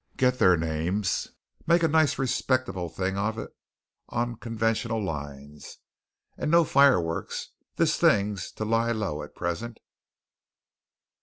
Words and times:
Get 0.17 0.39
their 0.39 0.57
names 0.57 1.27
make 1.67 1.83
a 1.83 1.87
nice, 1.87 2.17
respectable 2.17 2.89
thing 2.89 3.19
of 3.19 3.37
it 3.37 3.55
on 4.09 4.35
conventional 4.35 4.99
lines. 5.05 5.77
And 6.35 6.49
no 6.49 6.63
fireworks! 6.63 7.49
This 7.75 7.97
thing's 7.97 8.51
to 8.53 8.65
lie 8.65 8.93
low 8.93 9.21
at 9.21 9.35
present." 9.35 9.77